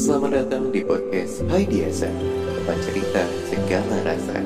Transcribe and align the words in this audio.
Selamat 0.00 0.32
datang 0.32 0.72
di 0.72 0.80
podcast 0.80 1.44
Hai 1.52 1.68
Diasa 1.68 2.08
Tempat 2.56 2.78
cerita 2.88 3.20
segala 3.52 4.00
rasa. 4.00 4.40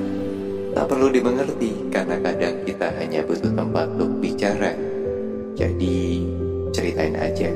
Tak 0.75 0.91
perlu 0.91 1.15
dimengerti 1.15 1.95
karena 1.95 2.19
kadang 2.19 2.59
kita 2.67 2.91
hanya 2.99 3.23
butuh 3.23 3.55
tempat 3.55 3.87
untuk 3.95 4.19
bicara. 4.19 4.75
Jadi 5.55 6.27
ceritain 6.75 7.15
aja. 7.15 7.55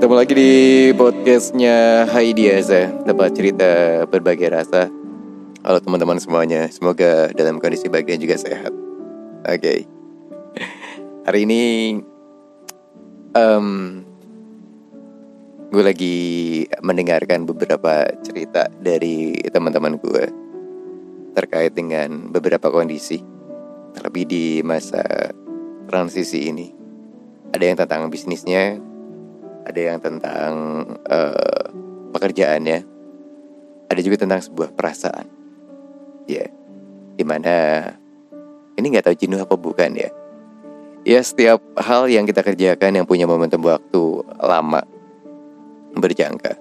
Ketemu 0.00 0.14
lagi 0.16 0.32
di 0.32 0.52
podcastnya 0.96 2.08
Hai 2.08 2.32
Diasa 2.32 3.04
Tempat 3.04 3.36
cerita 3.36 3.70
berbagai 4.08 4.48
rasa. 4.48 4.88
Halo 5.60 5.76
teman-teman 5.84 6.16
semuanya. 6.16 6.72
Semoga 6.72 7.36
dalam 7.36 7.60
kondisi 7.60 7.92
baik 7.92 8.08
dan 8.08 8.16
juga 8.16 8.40
sehat. 8.40 8.72
Oke. 9.44 9.60
okay. 9.60 9.97
Hari 11.28 11.44
ini 11.44 11.92
um, 13.36 14.00
Gue 15.68 15.84
lagi 15.84 16.16
mendengarkan 16.80 17.44
beberapa 17.44 18.08
cerita 18.24 18.72
dari 18.80 19.36
teman-teman 19.52 20.00
gue 20.00 20.24
Terkait 21.36 21.76
dengan 21.76 22.32
beberapa 22.32 22.72
kondisi 22.72 23.20
Terlebih 23.92 24.24
di 24.24 24.44
masa 24.64 25.04
transisi 25.84 26.48
ini 26.48 26.72
Ada 27.52 27.64
yang 27.68 27.76
tentang 27.76 28.08
bisnisnya 28.08 28.80
Ada 29.68 29.80
yang 29.84 29.98
tentang 30.00 30.52
uh, 31.12 31.64
pekerjaannya 32.16 32.88
Ada 33.92 34.00
juga 34.00 34.24
tentang 34.24 34.40
sebuah 34.40 34.72
perasaan 34.72 35.28
Ya, 36.24 36.40
yeah. 36.40 36.48
di 37.20 37.24
mana 37.28 37.84
ini 38.80 38.94
nggak 38.94 39.10
tahu 39.10 39.16
jenuh 39.18 39.42
apa 39.42 39.58
bukan 39.58 39.92
ya 39.92 40.08
ya 41.06 41.20
setiap 41.22 41.62
hal 41.78 42.10
yang 42.10 42.24
kita 42.26 42.42
kerjakan 42.42 43.02
yang 43.02 43.06
punya 43.06 43.28
momentum 43.28 43.62
waktu 43.62 44.22
lama 44.42 44.82
berjangka 45.98 46.58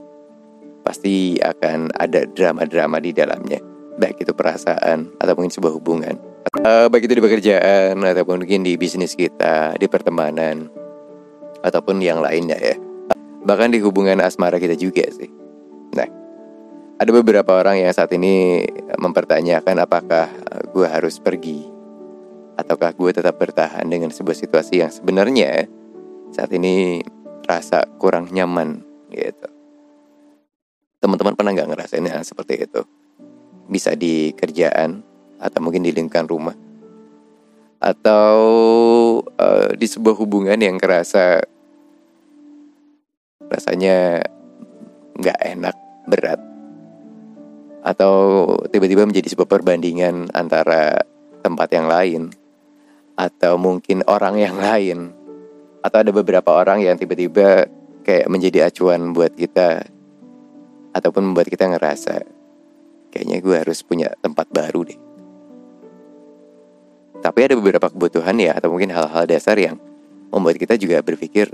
pasti 0.87 1.35
akan 1.43 1.91
ada 1.99 2.23
drama-drama 2.31 3.03
di 3.03 3.11
dalamnya. 3.11 3.59
Baik 3.99 4.23
itu 4.23 4.31
perasaan 4.31 5.11
atau 5.19 5.33
mungkin 5.35 5.51
sebuah 5.51 5.73
hubungan. 5.75 6.15
Uh, 6.63 6.87
baik 6.87 7.11
itu 7.11 7.19
di 7.19 7.23
pekerjaan 7.27 7.99
ataupun 7.99 8.47
mungkin 8.47 8.63
di 8.63 8.79
bisnis 8.79 9.11
kita 9.17 9.75
di 9.75 9.83
pertemanan 9.91 10.71
ataupun 11.59 11.99
yang 11.99 12.23
lainnya 12.23 12.55
ya. 12.55 12.79
Bahkan 13.43 13.75
di 13.75 13.83
hubungan 13.83 14.23
asmara 14.23 14.61
kita 14.63 14.79
juga 14.79 15.03
sih. 15.11 15.27
Nah 15.91 16.07
ada 16.97 17.11
beberapa 17.11 17.51
orang 17.51 17.83
yang 17.83 17.91
saat 17.91 18.15
ini 18.15 18.63
mempertanyakan 18.95 19.83
apakah 19.83 20.31
gue 20.71 20.87
harus 20.87 21.19
pergi 21.19 21.76
ataukah 22.57 22.91
gue 22.97 23.11
tetap 23.13 23.37
bertahan 23.37 23.85
dengan 23.85 24.09
sebuah 24.09 24.33
situasi 24.33 24.81
yang 24.81 24.89
sebenarnya 24.89 25.69
saat 26.33 26.49
ini 26.51 27.05
rasa 27.45 27.85
kurang 28.01 28.33
nyaman 28.33 28.81
gitu. 29.13 29.47
Teman-teman 30.97 31.37
pernah 31.37 31.53
nggak 31.53 31.69
ngerasain 31.69 32.09
hal 32.09 32.25
seperti 32.25 32.65
itu? 32.65 32.81
Bisa 33.69 33.93
di 33.93 34.33
kerjaan 34.33 35.05
atau 35.37 35.59
mungkin 35.61 35.85
di 35.85 35.93
lingkungan 35.93 36.27
rumah 36.27 36.57
atau 37.77 38.33
uh, 39.21 39.69
di 39.77 39.85
sebuah 39.85 40.17
hubungan 40.17 40.57
yang 40.57 40.81
kerasa 40.81 41.45
rasanya 43.47 44.25
nggak 45.13 45.39
enak, 45.45 45.77
berat 46.09 46.41
atau 47.85 48.43
tiba-tiba 48.67 49.07
menjadi 49.07 49.31
sebuah 49.31 49.47
perbandingan 49.47 50.33
antara 50.35 51.05
tempat 51.45 51.69
yang 51.71 51.87
lain 51.87 52.33
atau 53.17 53.57
mungkin 53.57 54.05
orang 54.05 54.37
yang 54.37 54.55
lain 54.61 55.09
atau 55.81 55.97
ada 56.05 56.11
beberapa 56.13 56.53
orang 56.53 56.85
yang 56.85 56.95
tiba-tiba 56.95 57.65
kayak 58.05 58.29
menjadi 58.29 58.69
acuan 58.69 59.11
buat 59.11 59.33
kita 59.33 59.89
ataupun 60.93 61.33
membuat 61.33 61.49
kita 61.49 61.65
ngerasa 61.65 62.23
kayaknya 63.09 63.41
gue 63.41 63.55
harus 63.57 63.81
punya 63.81 64.13
tempat 64.21 64.45
baru 64.53 64.85
deh. 64.85 64.99
Tapi 67.17 67.39
ada 67.41 67.57
beberapa 67.57 67.89
kebutuhan 67.89 68.37
ya 68.37 68.53
atau 68.53 68.69
mungkin 68.69 68.93
hal-hal 68.93 69.25
dasar 69.25 69.57
yang 69.57 69.81
membuat 70.29 70.61
kita 70.61 70.77
juga 70.77 71.01
berpikir 71.01 71.49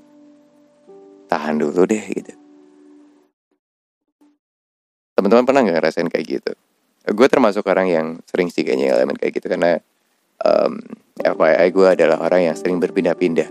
tahan 1.31 1.55
dulu 1.57 1.87
deh 1.87 2.03
gitu. 2.11 2.35
Teman-teman 5.15 5.47
pernah 5.47 5.61
nggak 5.63 5.77
ngerasain 5.79 6.09
kayak 6.11 6.25
gitu? 6.27 6.51
Gue 7.15 7.27
termasuk 7.31 7.63
orang 7.67 7.87
yang 7.87 8.07
sering 8.27 8.51
sih 8.51 8.67
kayaknya 8.67 8.95
elemen 8.99 9.15
kayak 9.15 9.39
gitu 9.39 9.47
karena 9.47 9.79
um, 10.43 10.83
FYI 11.13 11.69
gue 11.69 11.87
adalah 11.93 12.17
orang 12.25 12.49
yang 12.49 12.55
sering 12.57 12.81
berpindah-pindah. 12.81 13.49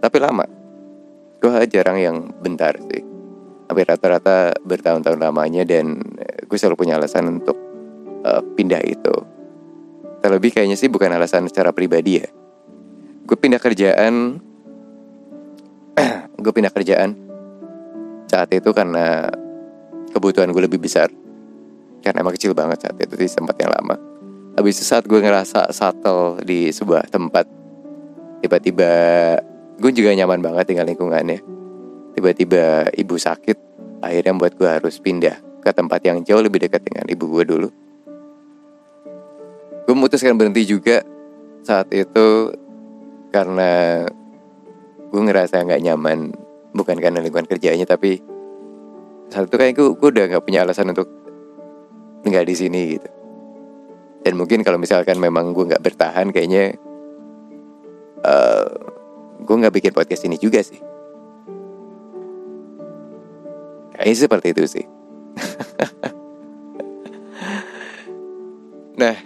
Tapi 0.00 0.16
lama. 0.16 0.48
Gue 1.36 1.52
jarang 1.68 2.00
yang 2.00 2.16
bentar 2.40 2.72
sih. 2.80 3.04
Tapi 3.68 3.80
rata-rata 3.84 4.56
bertahun-tahun 4.64 5.20
lamanya 5.20 5.62
dan 5.68 6.00
gue 6.48 6.56
selalu 6.56 6.80
punya 6.80 6.96
alasan 6.96 7.40
untuk 7.40 7.56
uh, 8.24 8.40
pindah 8.56 8.80
itu. 8.80 9.14
Terlebih 10.24 10.56
kayaknya 10.56 10.76
sih 10.80 10.88
bukan 10.88 11.12
alasan 11.12 11.48
secara 11.52 11.70
pribadi 11.70 12.24
ya. 12.24 12.28
Gue 13.28 13.36
pindah 13.36 13.60
kerjaan, 13.60 14.40
gue 16.42 16.52
pindah 16.52 16.72
kerjaan 16.72 17.14
saat 18.26 18.50
itu 18.56 18.72
karena 18.72 19.28
kebutuhan 20.16 20.48
gue 20.48 20.64
lebih 20.64 20.80
besar. 20.80 21.12
Karena 22.00 22.24
emang 22.24 22.34
kecil 22.34 22.56
banget 22.56 22.88
saat 22.88 22.96
itu 22.96 23.14
di 23.20 23.28
tempat 23.28 23.56
yang 23.60 23.70
lama 23.76 24.19
Habis 24.58 24.82
itu 24.82 24.84
saat 24.86 25.06
gue 25.06 25.20
ngerasa 25.22 25.70
settle 25.70 26.42
di 26.42 26.74
sebuah 26.74 27.06
tempat 27.06 27.46
Tiba-tiba 28.40 28.90
gue 29.78 29.90
juga 29.92 30.10
nyaman 30.16 30.40
banget 30.40 30.72
tinggal 30.72 30.88
lingkungannya. 30.88 31.38
Tiba-tiba 32.16 32.90
ibu 32.96 33.14
sakit 33.14 33.58
Akhirnya 34.00 34.32
buat 34.34 34.56
gue 34.56 34.66
harus 34.66 34.96
pindah 34.98 35.36
ke 35.60 35.70
tempat 35.76 36.00
yang 36.02 36.24
jauh 36.24 36.40
lebih 36.40 36.64
dekat 36.64 36.80
dengan 36.82 37.04
ibu 37.04 37.28
gue 37.28 37.44
dulu. 37.44 37.68
Gue 39.84 39.94
memutuskan 39.94 40.34
berhenti 40.34 40.66
juga 40.66 41.04
saat 41.62 41.92
itu 41.94 42.50
Karena 43.30 44.02
gue 45.10 45.20
ngerasa 45.20 45.62
gak 45.62 45.82
nyaman 45.84 46.34
Bukan 46.74 46.96
karena 46.98 47.22
lingkungan 47.22 47.46
kerjanya 47.46 47.86
tapi 47.86 48.22
saat 49.30 49.46
itu 49.46 49.56
kayak 49.62 49.78
gue, 49.78 49.94
gue 49.94 50.08
udah 50.10 50.24
gak 50.26 50.42
punya 50.42 50.66
alasan 50.66 50.90
untuk 50.90 51.06
tinggal 52.26 52.42
di 52.42 52.54
sini 52.58 52.98
gitu 52.98 53.19
dan 54.20 54.36
mungkin 54.36 54.60
kalau 54.60 54.76
misalkan 54.76 55.16
memang 55.16 55.56
gue 55.56 55.64
nggak 55.72 55.84
bertahan 55.84 56.28
kayaknya 56.28 56.76
uh, 58.20 58.68
gue 59.40 59.56
nggak 59.56 59.74
bikin 59.74 59.92
podcast 59.96 60.28
ini 60.28 60.36
juga 60.36 60.60
sih. 60.60 60.80
Kayaknya 63.96 64.16
seperti 64.16 64.46
itu 64.52 64.64
sih. 64.68 64.86
Nah 69.00 69.16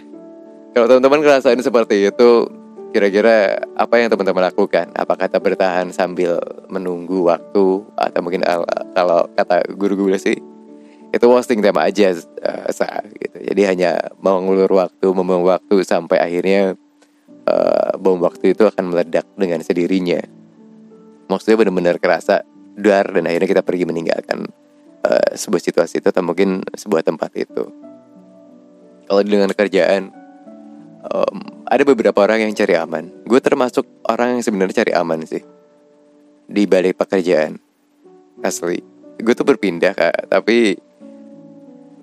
kalau 0.71 0.87
teman-teman 0.87 1.19
ngerasain 1.19 1.59
seperti 1.59 2.07
itu 2.07 2.47
kira-kira 2.95 3.59
apa 3.75 3.99
yang 3.99 4.07
teman-teman 4.07 4.47
lakukan? 4.47 4.87
Apakah 4.95 5.27
kita 5.27 5.43
bertahan 5.43 5.91
sambil 5.91 6.39
menunggu 6.71 7.27
waktu? 7.27 7.83
Atau 7.99 8.19
mungkin 8.23 8.47
kalau 8.95 9.27
kata 9.35 9.67
guru 9.75 10.07
gue 10.07 10.15
sih 10.15 10.39
itu 11.15 11.25
wasting 11.31 11.63
time 11.63 11.79
aja 11.79 12.11
uh, 12.43 12.67
gitu. 13.15 13.37
Jadi 13.39 13.61
hanya 13.63 14.11
mengulur 14.19 14.67
waktu 14.67 15.07
membuang 15.07 15.47
waktu 15.47 15.79
sampai 15.87 16.19
akhirnya 16.19 16.75
uh, 17.47 17.95
bom 17.95 18.19
waktu 18.19 18.51
itu 18.51 18.67
akan 18.67 18.91
meledak 18.91 19.23
dengan 19.39 19.63
sendirinya. 19.63 20.19
Maksudnya 21.31 21.63
benar-benar 21.63 21.97
kerasa 22.03 22.43
dar 22.75 23.07
dan 23.15 23.31
akhirnya 23.31 23.47
kita 23.47 23.63
pergi 23.63 23.87
meninggalkan 23.87 24.43
uh, 25.07 25.29
sebuah 25.31 25.63
situasi 25.63 26.03
itu 26.03 26.11
atau 26.11 26.19
mungkin 26.19 26.67
sebuah 26.75 27.07
tempat 27.07 27.31
itu. 27.39 27.63
Kalau 29.07 29.21
dengan 29.23 29.55
kerjaan 29.55 30.11
um, 31.07 31.37
ada 31.65 31.83
beberapa 31.87 32.27
orang 32.27 32.49
yang 32.49 32.53
cari 32.53 32.75
aman. 32.75 33.07
Gue 33.23 33.39
termasuk 33.39 33.87
orang 34.05 34.37
yang 34.37 34.41
sebenarnya 34.43 34.83
cari 34.83 34.91
aman 34.91 35.23
sih. 35.23 35.43
Di 36.45 36.67
balik 36.67 36.99
pekerjaan 36.99 37.57
asli. 38.43 38.83
Gue 39.17 39.33
tuh 39.33 39.47
berpindah 39.47 39.95
kak. 39.95 40.29
Tapi 40.29 40.77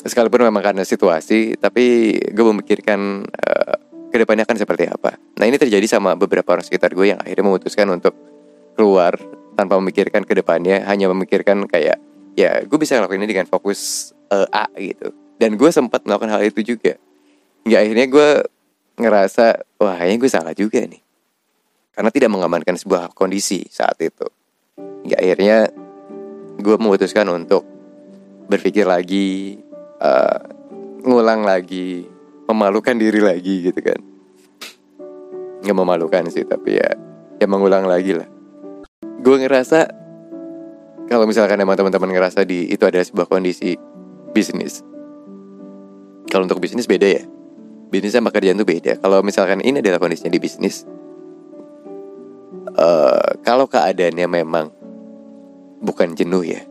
sekalipun 0.02 0.46
memang 0.46 0.62
karena 0.62 0.82
situasi 0.82 1.54
tapi 1.58 2.16
gue 2.18 2.44
memikirkan 2.44 3.22
uh, 3.26 3.74
ke 4.12 4.16
depannya 4.20 4.44
akan 4.44 4.58
seperti 4.60 4.84
apa. 4.90 5.16
Nah 5.40 5.44
ini 5.48 5.56
terjadi 5.56 5.86
sama 5.88 6.12
beberapa 6.12 6.52
orang 6.52 6.66
sekitar 6.66 6.92
gue 6.92 7.16
yang 7.16 7.20
akhirnya 7.22 7.44
memutuskan 7.48 7.88
untuk 7.88 8.12
keluar 8.76 9.16
tanpa 9.56 9.80
memikirkan 9.80 10.24
ke 10.24 10.32
depannya 10.36 10.84
hanya 10.84 11.08
memikirkan 11.08 11.64
kayak 11.68 11.96
ya 12.36 12.60
gue 12.64 12.78
bisa 12.80 12.96
ngelakuin 13.00 13.24
ini 13.24 13.30
dengan 13.32 13.46
fokus 13.48 14.12
uh, 14.28 14.48
A 14.52 14.68
gitu. 14.76 15.12
Dan 15.40 15.56
gue 15.56 15.70
sempat 15.72 16.04
melakukan 16.06 16.30
hal 16.38 16.42
itu 16.46 16.76
juga. 16.76 16.94
Hingga 17.66 17.78
akhirnya 17.82 18.06
gue 18.06 18.28
ngerasa 19.00 19.46
wah 19.80 19.96
kayaknya 19.96 20.18
gue 20.20 20.30
salah 20.30 20.54
juga 20.54 20.84
nih. 20.84 21.02
Karena 21.92 22.10
tidak 22.12 22.30
mengamankan 22.32 22.76
sebuah 22.76 23.12
kondisi 23.16 23.64
saat 23.72 23.96
itu. 24.00 24.28
Hingga 24.76 25.16
akhirnya 25.18 25.58
gue 26.62 26.76
memutuskan 26.76 27.26
untuk 27.32 27.64
berpikir 28.46 28.84
lagi 28.84 29.58
uh, 30.02 30.38
ngulang 31.06 31.46
lagi, 31.46 32.10
memalukan 32.50 32.98
diri 32.98 33.22
lagi 33.22 33.70
gitu 33.70 33.80
kan. 33.80 34.00
nggak 35.62 35.78
memalukan 35.78 36.26
sih 36.26 36.42
tapi 36.42 36.74
ya 36.74 36.90
ya 37.38 37.46
mengulang 37.46 37.86
lagi 37.86 38.18
lah. 38.18 38.26
Gue 39.22 39.38
ngerasa 39.38 39.86
kalau 41.06 41.22
misalkan 41.30 41.62
emang 41.62 41.78
teman-teman 41.78 42.10
ngerasa 42.10 42.42
di 42.42 42.66
itu 42.66 42.82
adalah 42.82 43.06
sebuah 43.06 43.30
kondisi 43.30 43.78
bisnis. 44.34 44.82
Kalau 46.26 46.50
untuk 46.50 46.58
bisnis 46.58 46.90
beda 46.90 47.06
ya. 47.06 47.22
Bisnis 47.94 48.18
sama 48.18 48.34
kerjaan 48.34 48.58
tuh 48.58 48.66
beda. 48.66 48.98
Kalau 48.98 49.22
misalkan 49.22 49.62
ini 49.62 49.78
adalah 49.78 50.02
kondisinya 50.02 50.34
di 50.34 50.42
bisnis 50.42 50.82
uh, 52.78 53.30
kalau 53.44 53.68
keadaannya 53.68 54.26
memang 54.28 54.66
bukan 55.82 56.14
jenuh 56.14 56.46
ya 56.46 56.62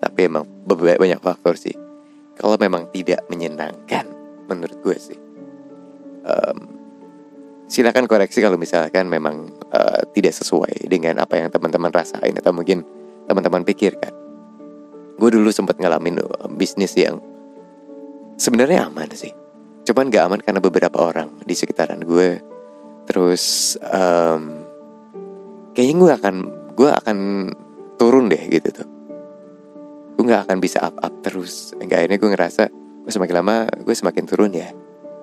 tapi 0.00 0.30
emang 0.30 0.46
banyak 0.66 1.18
faktor 1.18 1.58
sih 1.58 1.74
kalau 2.36 2.60
memang 2.60 2.92
tidak 2.92 3.24
menyenangkan 3.32 4.04
menurut 4.46 4.78
gue 4.84 4.96
sih. 4.96 5.18
Um, 6.26 6.58
silakan 7.66 8.06
koreksi 8.06 8.44
kalau 8.44 8.60
misalkan 8.60 9.08
memang 9.08 9.50
uh, 9.72 10.02
tidak 10.12 10.36
sesuai 10.36 10.86
dengan 10.86 11.22
apa 11.22 11.40
yang 11.40 11.48
teman-teman 11.48 11.90
rasain 11.90 12.36
atau 12.36 12.52
mungkin 12.52 12.84
teman-teman 13.26 13.64
pikirkan. 13.64 14.12
Gue 15.16 15.32
dulu 15.32 15.48
sempat 15.48 15.80
ngalamin 15.80 16.20
uh, 16.22 16.46
bisnis 16.52 16.92
yang 16.94 17.18
sebenarnya 18.36 18.86
aman 18.86 19.08
sih. 19.16 19.32
Cuman 19.86 20.10
gak 20.10 20.24
aman 20.28 20.40
karena 20.42 20.60
beberapa 20.60 20.98
orang 20.98 21.40
di 21.46 21.54
sekitaran 21.54 22.02
gue. 22.04 22.42
Terus 23.06 23.78
um, 23.86 24.66
kayaknya 25.72 25.96
gue 25.96 26.12
akan 26.20 26.36
gue 26.74 26.90
akan 26.90 27.18
turun 27.96 28.28
deh 28.28 28.44
gitu 28.50 28.82
tuh 28.82 28.95
gue 30.16 30.24
nggak 30.24 30.48
akan 30.48 30.58
bisa 30.64 30.80
up 30.80 30.96
up 31.04 31.14
terus. 31.20 31.76
Enggak 31.76 32.02
akhirnya 32.02 32.18
gue 32.18 32.30
ngerasa 32.32 32.62
gue 33.04 33.12
semakin 33.12 33.34
lama 33.36 33.56
gue 33.68 33.94
semakin 33.94 34.24
turun 34.24 34.52
ya. 34.56 34.72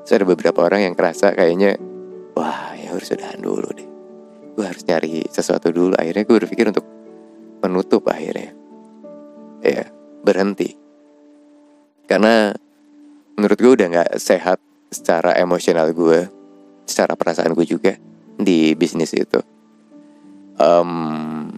So 0.06 0.14
ada 0.14 0.30
beberapa 0.30 0.62
orang 0.62 0.86
yang 0.86 0.94
kerasa 0.94 1.34
kayaknya 1.34 1.82
wah 2.38 2.78
ya 2.78 2.94
harus 2.94 3.10
udahan 3.10 3.42
dulu 3.42 3.68
deh. 3.74 3.90
Gue 4.54 4.66
harus 4.70 4.86
nyari 4.86 5.26
sesuatu 5.34 5.74
dulu. 5.74 5.98
Akhirnya 5.98 6.24
gue 6.30 6.36
berpikir 6.46 6.70
untuk 6.70 6.86
menutup 7.66 8.06
akhirnya. 8.06 8.54
Ya 9.66 9.90
berhenti. 10.22 10.78
Karena 12.06 12.54
menurut 13.34 13.58
gue 13.58 13.72
udah 13.74 13.88
nggak 13.90 14.12
sehat 14.22 14.62
secara 14.94 15.34
emosional 15.42 15.90
gue 15.90 16.30
secara 16.86 17.18
perasaan 17.18 17.58
gue 17.58 17.66
juga 17.66 17.98
di 18.38 18.78
bisnis 18.78 19.10
itu. 19.18 19.42
Um, 20.54 21.50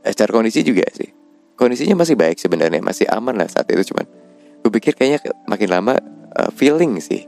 secara 0.00 0.32
kondisi 0.32 0.64
juga 0.64 0.88
sih 0.88 1.25
kondisinya 1.56 2.04
masih 2.04 2.14
baik 2.14 2.36
sebenarnya 2.36 2.84
masih 2.84 3.08
aman 3.08 3.34
lah 3.34 3.48
saat 3.48 3.66
itu 3.72 3.92
cuman 3.92 4.06
gue 4.60 4.70
pikir 4.70 4.92
kayaknya 4.94 5.32
makin 5.48 5.68
lama 5.72 5.94
uh, 6.36 6.50
feeling 6.52 7.00
sih. 7.00 7.24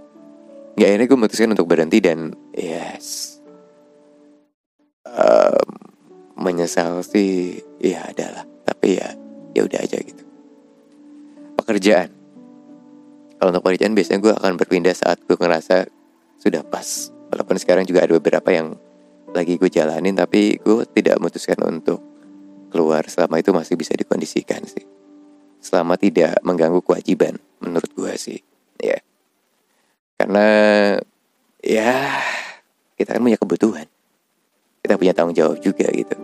Nggak 0.78 0.88
akhirnya 0.94 1.06
gue 1.10 1.18
memutuskan 1.18 1.50
untuk 1.56 1.66
berhenti 1.66 1.98
dan 1.98 2.36
yes. 2.54 3.40
Um, 5.08 5.68
menyesal 6.38 7.02
sih 7.02 7.58
ya 7.82 8.06
adalah 8.06 8.46
tapi 8.62 9.00
ya 9.00 9.08
ya 9.56 9.66
udah 9.66 9.80
aja 9.82 9.98
gitu. 9.98 10.22
Pekerjaan. 11.58 12.14
Kalau 13.38 13.50
untuk 13.54 13.64
pekerjaan 13.66 13.94
biasanya 13.94 14.20
gue 14.22 14.32
akan 14.34 14.52
berpindah 14.58 14.94
saat 14.94 15.18
gue 15.26 15.34
ngerasa 15.34 15.88
sudah 16.38 16.62
pas. 16.62 17.10
Walaupun 17.34 17.56
sekarang 17.58 17.84
juga 17.86 18.06
ada 18.06 18.14
beberapa 18.14 18.50
yang 18.50 18.78
lagi 19.34 19.60
gue 19.60 19.68
jalanin 19.68 20.16
tapi 20.16 20.56
gue 20.58 20.84
tidak 20.96 21.20
memutuskan 21.20 21.58
untuk 21.66 22.07
keluar 22.68 23.04
selama 23.08 23.40
itu 23.40 23.50
masih 23.50 23.74
bisa 23.74 23.96
dikondisikan 23.96 24.62
sih. 24.68 24.84
Selama 25.58 25.98
tidak 25.98 26.38
mengganggu 26.46 26.78
kewajiban 26.84 27.40
menurut 27.58 27.90
gue 27.90 28.12
sih, 28.14 28.38
ya. 28.78 29.02
Karena 30.14 30.46
ya 31.58 32.22
kita 32.94 33.18
kan 33.18 33.22
punya 33.22 33.38
kebutuhan. 33.38 33.86
Kita 34.78 34.94
punya 34.94 35.12
tanggung 35.12 35.34
jawab 35.34 35.58
juga 35.58 35.90
gitu. 35.90 36.14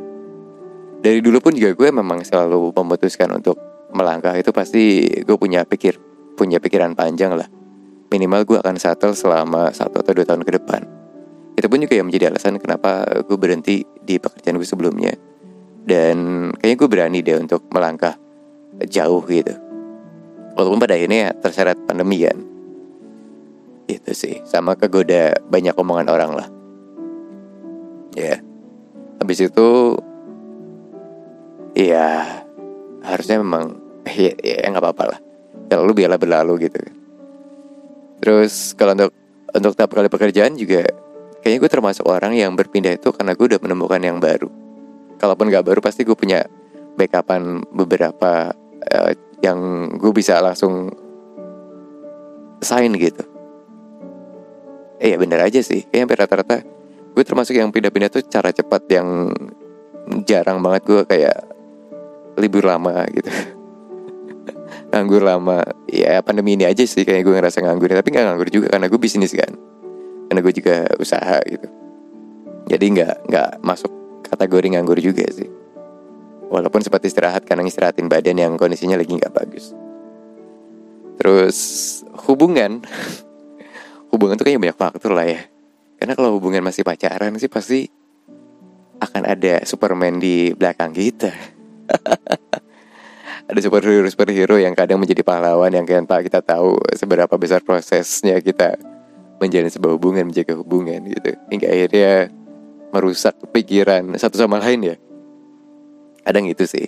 Dari 1.05 1.20
dulu 1.20 1.43
pun 1.43 1.52
juga 1.52 1.75
gue 1.75 1.88
memang 1.91 2.23
selalu 2.23 2.73
memutuskan 2.73 3.29
untuk 3.35 3.58
melangkah 3.93 4.32
itu 4.38 4.55
pasti 4.55 5.05
gue 5.20 5.37
punya 5.37 5.67
pikir 5.67 5.99
punya 6.38 6.62
pikiran 6.62 6.94
panjang 6.94 7.35
lah. 7.35 7.47
Minimal 8.11 8.47
gue 8.47 8.58
akan 8.62 8.79
settle 8.79 9.19
selama 9.19 9.75
satu 9.75 10.00
atau 10.00 10.12
dua 10.14 10.26
tahun 10.26 10.47
ke 10.47 10.52
depan. 10.62 10.82
Itu 11.55 11.67
pun 11.70 11.82
juga 11.82 11.94
yang 11.99 12.06
menjadi 12.11 12.31
alasan 12.31 12.58
kenapa 12.58 13.06
gue 13.26 13.37
berhenti 13.38 13.82
di 14.02 14.19
pekerjaan 14.19 14.58
gue 14.58 14.67
sebelumnya 14.67 15.33
dan 15.84 16.48
kayaknya 16.56 16.76
gue 16.81 16.88
berani 16.88 17.19
deh 17.20 17.36
untuk 17.36 17.69
melangkah 17.69 18.16
jauh 18.88 19.20
gitu. 19.28 19.52
Walaupun 20.56 20.81
pada 20.81 20.96
akhirnya 20.96 21.28
ya 21.28 21.31
terseret 21.36 21.78
pandemi 21.84 22.25
kan. 22.25 22.40
Itu 23.84 24.16
sih. 24.16 24.40
Sama 24.48 24.81
kegoda 24.81 25.36
banyak 25.44 25.76
omongan 25.76 26.08
orang 26.08 26.32
lah. 26.32 26.48
Ya. 28.16 28.40
Habis 29.20 29.44
itu 29.44 29.98
ya 31.76 32.40
harusnya 33.04 33.44
memang 33.44 33.76
ya, 34.08 34.32
ya 34.40 34.64
nggak 34.72 34.80
apa-apa 34.80 35.04
lah. 35.16 35.19
Kalau 35.69 35.84
lu 35.84 35.92
biarlah 35.92 36.20
berlalu 36.20 36.70
gitu. 36.70 36.80
Terus 38.25 38.72
kalau 38.72 38.96
untuk 38.96 39.12
untuk 39.52 39.72
tahap 39.76 39.92
kali 39.92 40.08
pekerjaan 40.08 40.56
juga 40.56 40.88
kayaknya 41.44 41.60
gue 41.60 41.70
termasuk 41.70 42.08
orang 42.08 42.32
yang 42.32 42.56
berpindah 42.56 42.96
itu 42.96 43.12
karena 43.12 43.37
gue 43.37 43.46
udah 43.52 43.60
menemukan 43.60 44.00
yang 44.00 44.16
baru 44.16 44.63
kalaupun 45.19 45.50
gak 45.50 45.66
baru 45.66 45.81
pasti 45.81 46.02
gue 46.02 46.16
punya 46.16 46.44
backupan 46.94 47.66
beberapa 47.75 48.55
uh, 48.90 49.12
yang 49.43 49.90
gue 49.99 50.12
bisa 50.14 50.38
langsung 50.40 50.94
sign 52.64 52.96
gitu. 52.96 53.22
Eh 55.02 55.12
ya 55.12 55.16
bener 55.20 55.43
aja 55.43 55.61
sih, 55.61 55.84
kayaknya 55.84 56.25
rata-rata 56.25 56.64
gue 57.14 57.22
termasuk 57.22 57.55
yang 57.55 57.70
pindah-pindah 57.70 58.11
tuh 58.11 58.22
cara 58.26 58.50
cepat 58.50 58.82
yang 58.90 59.31
jarang 60.26 60.58
banget 60.64 60.82
gue 60.88 61.00
kayak 61.05 61.37
libur 62.40 62.64
lama 62.66 63.05
gitu. 63.12 63.31
nganggur 64.94 65.22
lama, 65.26 65.62
ya 65.90 66.22
pandemi 66.22 66.55
ini 66.55 66.64
aja 66.66 66.82
sih 66.87 67.02
kayak 67.02 67.26
gue 67.26 67.34
ngerasa 67.34 67.62
nganggur, 67.62 67.90
tapi 67.90 68.14
nggak 68.14 68.25
nganggur 68.31 68.49
juga 68.50 68.66
karena 68.75 68.87
gue 68.87 69.00
bisnis 69.00 69.34
kan, 69.34 69.50
karena 70.31 70.40
gue 70.40 70.55
juga 70.55 70.76
usaha 71.02 71.38
gitu. 71.46 71.66
Jadi 72.70 72.84
nggak 72.96 73.14
nggak 73.28 73.50
masuk 73.61 74.03
kategori 74.34 74.75
nganggur 74.75 74.98
juga 74.98 75.25
sih. 75.31 75.48
Walaupun 76.50 76.84
sempat 76.84 77.02
istirahat 77.02 77.42
karena 77.48 77.64
istirahatin 77.66 78.06
badan 78.06 78.36
yang 78.38 78.52
kondisinya 78.54 79.00
lagi 79.00 79.16
nggak 79.16 79.34
bagus. 79.34 79.75
Terus 81.19 81.58
hubungan, 82.28 82.82
hubungan 84.12 84.36
tuh 84.36 84.44
kayaknya 84.46 84.70
banyak 84.70 84.78
faktor 84.78 85.12
lah 85.14 85.26
ya. 85.26 85.40
Karena 85.98 86.12
kalau 86.19 86.36
hubungan 86.36 86.60
masih 86.60 86.84
pacaran 86.84 87.34
sih 87.40 87.48
pasti 87.48 87.88
akan 89.00 89.22
ada 89.25 89.64
Superman 89.64 90.20
di 90.20 90.52
belakang 90.52 90.92
kita. 90.92 91.32
ada 93.50 93.61
superhero 93.61 94.09
superhero 94.09 94.56
yang 94.56 94.73
kadang 94.73 94.97
menjadi 94.97 95.20
pahlawan 95.20 95.68
yang 95.68 95.85
tak 95.85 96.28
kita 96.28 96.40
tahu 96.40 96.80
seberapa 96.97 97.35
besar 97.37 97.61
prosesnya 97.61 98.40
kita 98.40 98.80
menjalin 99.37 99.68
sebuah 99.68 100.00
hubungan 100.00 100.25
menjaga 100.32 100.56
hubungan 100.56 101.04
gitu 101.04 101.37
hingga 101.52 101.68
akhirnya 101.68 102.32
merusak 102.94 103.34
pikiran 103.50 104.14
satu 104.14 104.38
sama 104.38 104.62
lain 104.62 104.94
ya. 104.94 104.96
Kadang 106.22 106.46
itu 106.46 106.62
sih. 106.62 106.86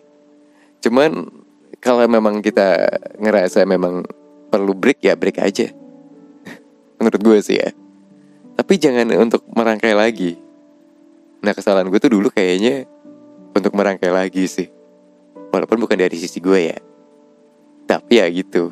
Cuman 0.79 1.27
kalau 1.83 2.07
memang 2.07 2.39
kita 2.39 2.87
ngerasa 3.19 3.67
memang 3.67 4.07
perlu 4.47 4.71
break 4.79 5.03
ya 5.03 5.19
break 5.19 5.43
aja. 5.43 5.75
Menurut 7.03 7.19
gue 7.19 7.39
sih 7.43 7.59
ya. 7.59 7.75
Tapi 8.55 8.79
jangan 8.79 9.11
untuk 9.19 9.43
merangkai 9.51 9.99
lagi. 9.99 10.39
Nah 11.43 11.51
kesalahan 11.51 11.91
gue 11.91 11.99
tuh 11.99 12.15
dulu 12.15 12.31
kayaknya 12.31 12.87
untuk 13.51 13.75
merangkai 13.75 14.15
lagi 14.15 14.47
sih. 14.47 14.71
Walaupun 15.51 15.83
bukan 15.83 15.99
dari 15.99 16.15
sisi 16.15 16.39
gue 16.39 16.71
ya. 16.71 16.79
Tapi 17.91 18.23
ya 18.23 18.31
gitu. 18.31 18.71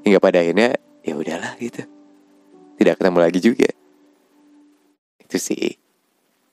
Hingga 0.00 0.16
pada 0.16 0.40
akhirnya 0.40 0.80
ya 1.04 1.14
udahlah 1.14 1.60
gitu. 1.60 1.84
Tidak 2.80 2.96
ketemu 2.96 3.18
lagi 3.20 3.38
juga. 3.38 3.70
Itu 5.20 5.36
sih 5.38 5.83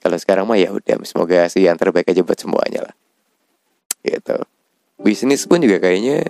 kalau 0.01 0.17
sekarang 0.17 0.49
mah 0.49 0.57
ya 0.57 0.73
udah 0.73 0.97
semoga 1.05 1.45
sih 1.45 1.69
yang 1.69 1.77
terbaik 1.77 2.09
aja 2.09 2.25
buat 2.25 2.41
semuanya 2.41 2.89
lah. 2.89 2.95
Gitu. 4.01 4.33
Bisnis 4.97 5.45
pun 5.45 5.61
juga 5.61 5.77
kayaknya 5.77 6.25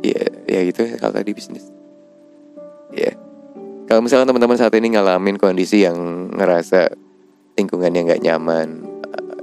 ya 0.00 0.24
ya 0.48 0.60
gitu 0.64 0.88
kalau 0.96 1.12
tadi 1.12 1.36
bisnis. 1.36 1.68
Ya. 2.96 3.12
Kalau 3.84 4.00
misalnya 4.00 4.32
teman-teman 4.32 4.56
saat 4.56 4.72
ini 4.80 4.96
ngalamin 4.96 5.36
kondisi 5.36 5.84
yang 5.84 6.32
ngerasa 6.32 6.88
lingkungan 7.60 7.92
yang 7.92 8.08
nggak 8.08 8.24
nyaman 8.24 8.80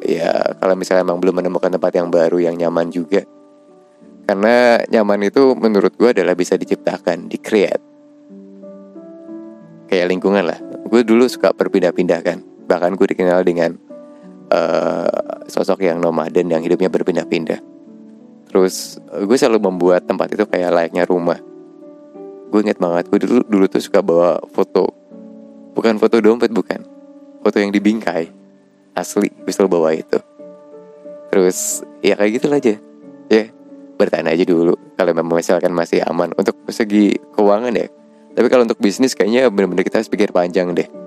ya 0.02 0.58
kalau 0.58 0.74
misalnya 0.74 1.06
emang 1.06 1.22
belum 1.22 1.46
menemukan 1.46 1.70
tempat 1.70 1.94
yang 1.94 2.10
baru 2.10 2.42
yang 2.42 2.58
nyaman 2.58 2.90
juga. 2.90 3.22
Karena 4.26 4.82
nyaman 4.90 5.30
itu 5.30 5.54
menurut 5.54 5.94
gue 5.94 6.10
adalah 6.10 6.34
bisa 6.34 6.58
diciptakan 6.58 7.30
di 7.30 7.38
create 7.38 7.84
kayak 9.94 10.10
lingkungan 10.10 10.42
lah. 10.42 10.58
Gue 10.90 11.06
dulu 11.06 11.30
suka 11.30 11.54
berpindah-pindah 11.54 12.22
kan 12.26 12.51
bahkan 12.72 12.96
gue 12.96 13.04
dikenal 13.04 13.44
dengan 13.44 13.76
uh, 14.48 15.44
sosok 15.52 15.84
yang 15.84 16.00
nomaden 16.00 16.48
yang 16.48 16.64
hidupnya 16.64 16.88
berpindah-pindah. 16.88 17.60
Terus 18.48 18.96
gue 19.12 19.36
selalu 19.36 19.68
membuat 19.68 20.08
tempat 20.08 20.32
itu 20.32 20.48
kayak 20.48 20.72
layaknya 20.72 21.04
rumah. 21.04 21.36
Gue 22.48 22.64
inget 22.64 22.80
banget 22.80 23.12
gue 23.12 23.20
dulu 23.28 23.44
dulu 23.44 23.66
tuh 23.68 23.84
suka 23.84 24.00
bawa 24.00 24.40
foto. 24.56 24.88
Bukan 25.76 26.00
foto 26.00 26.24
dompet 26.24 26.56
bukan. 26.56 26.80
Foto 27.44 27.60
yang 27.60 27.76
dibingkai. 27.76 28.32
Asli 28.96 29.28
gue 29.28 29.52
selalu 29.52 29.72
bawa 29.76 29.90
itu. 29.92 30.20
Terus 31.28 31.84
ya 32.00 32.16
kayak 32.16 32.32
gitu 32.40 32.48
aja. 32.52 32.76
Ya 33.28 33.44
bertahan 34.00 34.32
aja 34.32 34.48
dulu. 34.48 34.80
Kalau 34.96 35.12
memang 35.12 35.44
misalkan 35.44 35.76
masih 35.76 36.04
aman. 36.08 36.32
Untuk 36.40 36.56
segi 36.72 37.20
keuangan 37.36 37.76
ya. 37.76 37.88
Tapi 38.32 38.48
kalau 38.48 38.64
untuk 38.64 38.80
bisnis 38.80 39.12
kayaknya 39.12 39.52
benar-benar 39.52 39.84
kita 39.84 40.00
harus 40.00 40.08
pikir 40.08 40.32
panjang 40.32 40.72
deh 40.72 41.01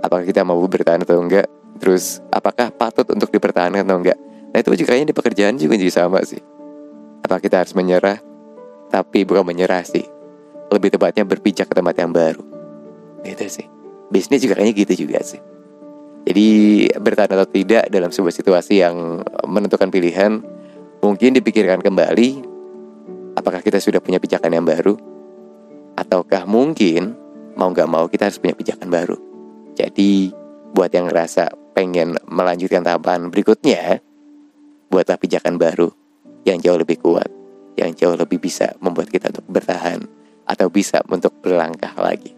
apakah 0.00 0.24
kita 0.24 0.44
mau 0.44 0.60
bertahan 0.64 1.04
atau 1.04 1.20
enggak 1.20 1.46
terus 1.80 2.20
apakah 2.28 2.68
patut 2.72 3.08
untuk 3.08 3.32
dipertahankan 3.32 3.84
atau 3.88 3.96
enggak. 3.96 4.18
Nah 4.50 4.58
itu 4.60 4.68
juga 4.76 4.92
kayaknya 4.92 5.14
di 5.14 5.16
pekerjaan 5.16 5.54
juga 5.56 5.74
jadi 5.80 5.92
sama 5.92 6.20
sih. 6.26 6.42
Apakah 7.24 7.40
kita 7.40 7.62
harus 7.64 7.72
menyerah? 7.72 8.18
Tapi 8.90 9.22
bukan 9.22 9.46
menyerah 9.46 9.86
sih. 9.86 10.04
Lebih 10.70 10.98
tepatnya 10.98 11.24
berpijak 11.24 11.70
ke 11.70 11.74
tempat 11.74 11.94
yang 11.96 12.10
baru. 12.10 12.42
Itu 13.22 13.46
sih. 13.46 13.66
Bisnis 14.10 14.42
juga 14.42 14.58
kayaknya 14.58 14.74
gitu 14.74 15.06
juga 15.06 15.22
sih. 15.22 15.38
Jadi 16.26 16.48
bertahan 17.00 17.32
atau 17.32 17.48
tidak 17.48 17.88
dalam 17.88 18.12
sebuah 18.12 18.34
situasi 18.34 18.84
yang 18.84 19.24
menentukan 19.46 19.88
pilihan 19.88 20.42
mungkin 21.00 21.32
dipikirkan 21.32 21.80
kembali 21.80 22.44
apakah 23.40 23.64
kita 23.64 23.80
sudah 23.80 24.04
punya 24.04 24.20
pijakan 24.20 24.52
yang 24.52 24.66
baru 24.68 25.00
ataukah 25.96 26.44
mungkin 26.44 27.16
mau 27.56 27.72
gak 27.72 27.88
mau 27.88 28.04
kita 28.04 28.28
harus 28.28 28.36
punya 28.36 28.52
pijakan 28.52 28.92
baru. 28.92 29.29
Jadi 29.80 30.28
buat 30.76 30.92
yang 30.92 31.08
ngerasa 31.08 31.72
pengen 31.72 32.20
melanjutkan 32.28 32.84
tahapan 32.84 33.32
berikutnya, 33.32 34.04
buatlah 34.92 35.16
pijakan 35.16 35.56
baru 35.56 35.88
yang 36.44 36.60
jauh 36.60 36.76
lebih 36.76 37.00
kuat, 37.00 37.32
yang 37.80 37.96
jauh 37.96 38.12
lebih 38.12 38.36
bisa 38.36 38.76
membuat 38.84 39.08
kita 39.08 39.32
untuk 39.32 39.48
bertahan 39.48 40.04
atau 40.44 40.68
bisa 40.68 41.00
untuk 41.08 41.32
berlangkah 41.40 41.96
lagi. 41.96 42.36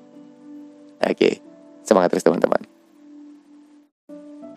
Oke, 1.03 1.43
semangat 1.83 2.15
terus 2.15 2.23
teman-teman. 2.23 2.72